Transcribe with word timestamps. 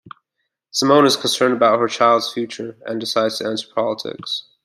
Simone 0.71 1.05
is 1.05 1.15
concerned 1.15 1.53
about 1.53 1.79
her 1.79 1.87
child's 1.87 2.33
future 2.33 2.75
and 2.87 2.99
decides 2.99 3.37
to 3.37 3.45
enter 3.45 3.67
politics. 3.75 4.47